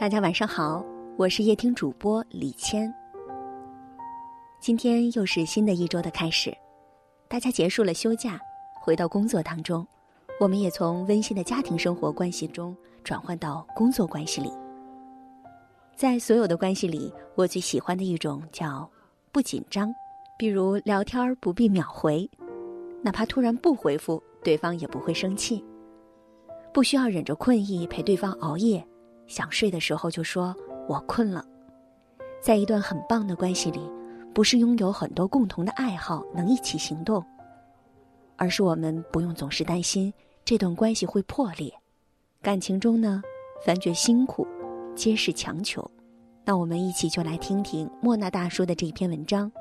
[0.00, 0.82] 大家晚上好，
[1.18, 2.90] 我是夜听主播李谦。
[4.58, 6.56] 今天又是新的一周的开始，
[7.28, 8.40] 大家结束了休假，
[8.80, 9.86] 回到工作当中，
[10.40, 12.74] 我们也从温馨的家庭生活关系中
[13.04, 14.50] 转换到工作关系里。
[15.94, 18.90] 在所有的关系里，我最喜欢的一种叫
[19.30, 19.94] 不紧张，
[20.38, 22.26] 比如聊天不必秒回，
[23.02, 25.62] 哪怕突然不回复，对方也不会生气，
[26.72, 28.82] 不需要忍着困意陪对方熬夜。
[29.30, 30.52] 想睡的时候就说
[30.88, 31.46] “我困了”。
[32.42, 33.80] 在一段很棒的关系里，
[34.34, 37.24] 不是拥有很多共同的爱好能一起行动，
[38.34, 40.12] 而是我们不用总是担心
[40.44, 41.72] 这段关系会破裂。
[42.42, 43.22] 感情中呢，
[43.64, 44.44] 凡觉辛苦，
[44.96, 45.88] 皆是强求。
[46.44, 49.52] 那我们一起就来听听莫那大叔的这篇文章：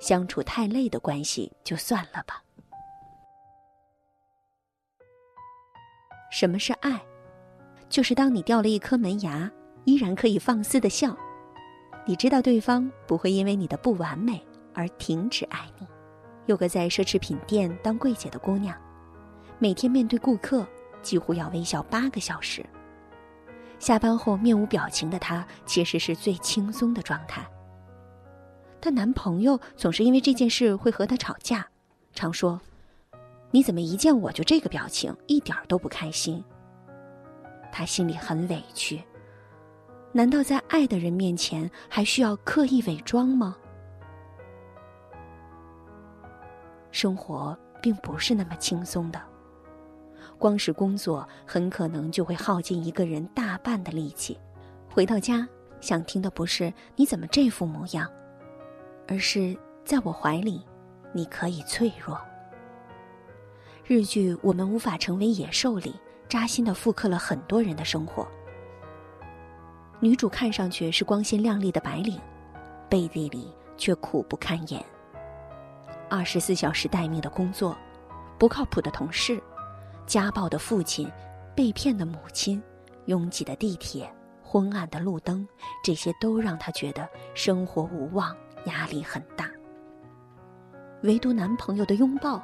[0.00, 2.42] 相处太累的关系就算了吧。
[6.32, 7.00] 什么是爱？
[7.94, 9.48] 就是当你掉了一颗门牙，
[9.84, 11.16] 依然可以放肆的笑，
[12.04, 15.86] 你知道对方不会因为你的不完美而停止爱你。
[16.46, 18.76] 有个在奢侈品店当柜姐的姑娘，
[19.60, 20.66] 每天面对顾客
[21.02, 22.66] 几乎要微笑八个小时。
[23.78, 27.48] 下班后面无表情的她，其实是最轻松的状态。
[28.80, 31.64] 但男朋友总是因为这件事会和她吵架，
[32.12, 32.60] 常说
[33.52, 36.42] ：“你怎么一见我就这个表情，一点都不开心。”
[37.76, 39.02] 他心里很委屈，
[40.12, 43.56] 难道在爱的人面前还需要刻意伪装吗？
[46.92, 49.20] 生活并不是那么轻松的，
[50.38, 54.38] 光是工作很可能就会耗尽一个人大半的力气。
[54.88, 55.44] 回到家，
[55.80, 58.08] 想听的不是你怎么这副模样，
[59.08, 60.64] 而是在我怀里，
[61.12, 62.16] 你可以脆弱。
[63.84, 65.92] 日剧《我们无法成为野兽》里。
[66.28, 68.26] 扎心的复刻了很多人的生活。
[70.00, 72.20] 女主看上去是光鲜亮丽的白领，
[72.88, 74.84] 背地里却苦不堪言。
[76.10, 77.76] 二十四小时待命的工作，
[78.38, 79.40] 不靠谱的同事，
[80.06, 81.10] 家暴的父亲，
[81.54, 82.62] 被骗的母亲，
[83.06, 84.12] 拥挤的地铁，
[84.42, 85.46] 昏暗的路灯，
[85.84, 89.48] 这些都让她觉得生活无望，压力很大。
[91.02, 92.42] 唯独男朋友的拥抱，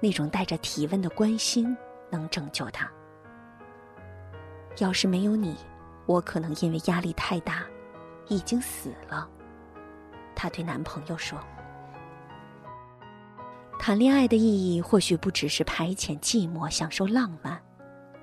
[0.00, 1.76] 那种带着体温的关心。
[2.12, 2.90] 能拯救她。
[4.78, 5.56] 要是没有你，
[6.06, 7.64] 我可能因为压力太大，
[8.28, 9.28] 已经死了。
[10.34, 11.38] 她对男朋友说
[13.78, 17.60] ：“谈恋爱的意义或许不只是排遣寂寞、享受浪漫，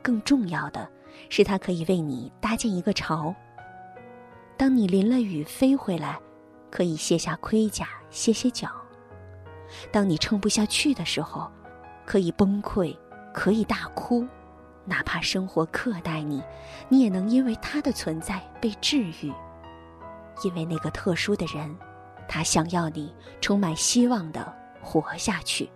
[0.02, 0.90] 更重要的
[1.30, 3.36] 是，它可以为你搭建一个巢。
[4.58, 6.20] 当你淋了雨飞回来，
[6.72, 8.70] 可以卸下盔甲歇歇脚；
[9.92, 11.52] 当你撑不下去的时候，
[12.06, 12.98] 可以崩溃。”
[13.34, 14.26] 可以大哭，
[14.88, 16.42] 哪怕生活苛待你，
[16.88, 19.32] 你也能因为他的存在被治愈。
[20.44, 21.76] 因为那个特殊的人，
[22.28, 25.70] 他想要你充满希望的活下去。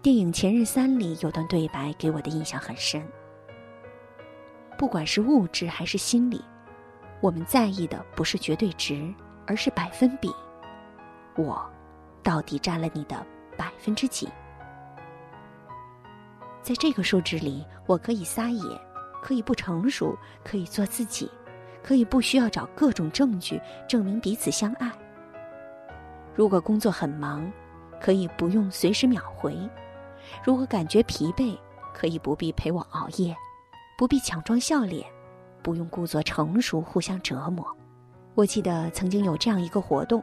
[0.00, 3.06] 电影《前任三》里有段对白给我的印象很深。
[4.78, 6.42] 不管是物质还是心理，
[7.20, 9.12] 我们在意的不是绝对值，
[9.46, 10.32] 而是百分比。
[11.36, 11.70] 我，
[12.22, 13.26] 到底占了你的
[13.58, 14.26] 百分之几？
[16.62, 18.62] 在这个数值里，我可以撒野，
[19.22, 21.30] 可以不成熟，可以做自己，
[21.82, 24.90] 可以不需要找各种证据证明彼此相爱。
[26.34, 27.50] 如果工作很忙，
[28.00, 29.52] 可以不用随时秒回；
[30.44, 31.58] 如果感觉疲惫，
[31.92, 33.34] 可以不必陪我熬夜，
[33.98, 35.06] 不必强装笑脸，
[35.62, 37.66] 不用故作成熟互相折磨。
[38.34, 40.22] 我记得曾经有这样一个活动，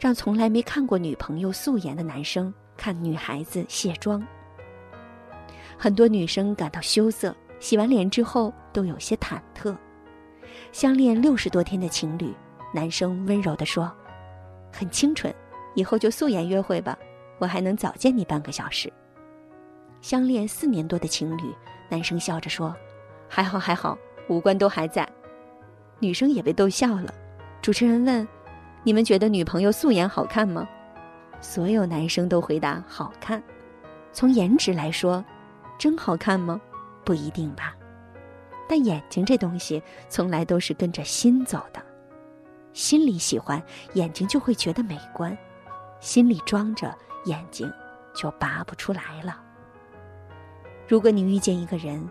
[0.00, 4.26] 让从来没看过女朋友素颜的男生看女孩子卸妆。
[5.78, 9.76] 很多女生感到羞涩，洗完脸之后都有些忐忑。
[10.72, 12.32] 相恋六十多天的情侣，
[12.72, 13.92] 男生温柔地说
[14.72, 15.32] ：“很清纯，
[15.74, 16.96] 以后就素颜约会吧，
[17.38, 18.92] 我还能早见你半个小时。”
[20.00, 21.54] 相恋四年多的情侣，
[21.88, 22.74] 男生笑着说
[23.28, 23.96] ：“还好还好，
[24.28, 25.08] 五官都还在。”
[25.98, 27.12] 女生也被逗笑了。
[27.62, 28.26] 主持人问
[28.84, 30.68] ：“你们觉得女朋友素颜好看吗？”
[31.40, 33.42] 所有男生都回答：“好看。”
[34.12, 35.24] 从颜值来说。
[35.78, 36.60] 真好看吗？
[37.04, 37.74] 不一定吧。
[38.68, 41.82] 但眼睛这东西从来都是跟着心走的，
[42.72, 43.62] 心里喜欢，
[43.92, 45.36] 眼睛就会觉得美观；
[46.00, 47.70] 心里装着，眼睛
[48.14, 49.38] 就拔不出来了。
[50.88, 52.08] 如果你遇见一个人，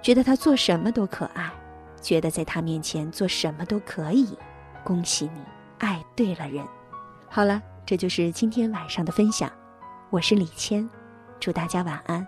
[0.00, 1.52] 觉得他做什么都可爱，
[2.00, 4.36] 觉得在他面前做什么都可以，
[4.82, 5.42] 恭喜你
[5.78, 6.66] 爱对了人。
[7.28, 9.50] 好了，这就是今天晚上的分享。
[10.08, 10.88] 我是李谦，
[11.38, 12.26] 祝大家晚安。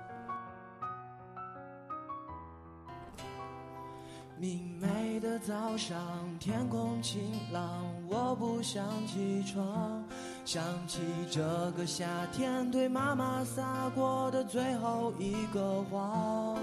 [4.45, 5.97] 明媚的早上，
[6.39, 7.19] 天空晴
[7.51, 10.05] 朗，我不想起床。
[10.45, 11.01] 想起
[11.31, 16.59] 这个夏天对妈妈撒过的最后一个谎，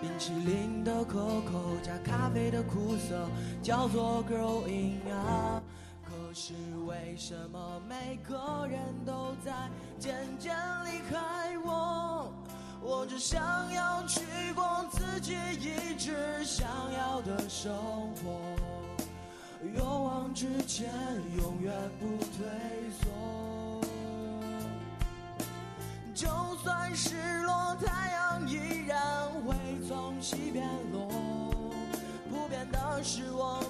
[0.00, 3.28] 冰淇淋的可口加咖啡的苦涩，
[3.62, 5.62] 叫做 growing up。
[6.02, 6.52] 可是
[6.84, 9.52] 为什么每个人都在
[10.00, 10.52] 渐渐
[10.84, 12.28] 离开我？
[12.82, 13.40] 我只想
[13.72, 13.83] 要
[15.24, 17.72] 己一直想要的生
[18.16, 18.38] 活。
[19.74, 20.92] 勇往直前，
[21.38, 22.44] 永远不退
[23.00, 23.80] 缩。
[26.14, 26.28] 就
[26.62, 29.00] 算失落，太阳依然
[29.46, 29.54] 会
[29.88, 31.08] 从西边落。
[32.28, 33.64] 不变的是我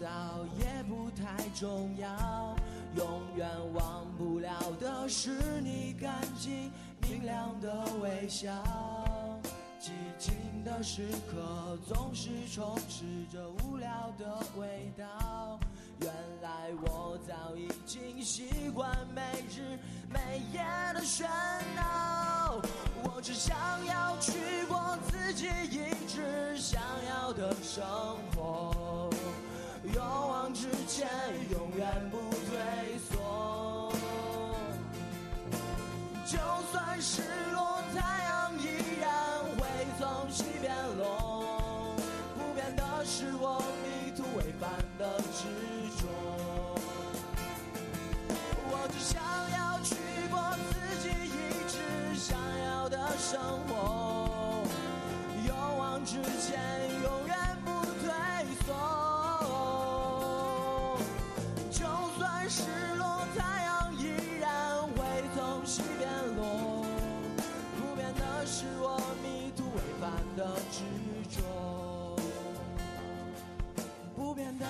[0.00, 2.56] 到，也不太重要。
[2.96, 4.50] 永远忘不了
[4.80, 6.70] 的是你干净
[7.02, 8.50] 明亮的微笑。
[9.80, 10.34] 寂静
[10.64, 15.58] 的时刻总是充斥着无聊的味道。
[16.00, 16.12] 原
[16.42, 19.78] 来我早已经习惯每日
[20.08, 20.60] 每夜
[20.94, 21.26] 的喧
[21.76, 22.60] 闹。
[23.04, 23.56] 我只想
[23.86, 24.32] 要去
[24.68, 27.84] 过自己一直想要的生
[28.34, 29.08] 活，
[45.18, 45.67] 知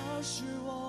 [0.07, 0.88] 那是我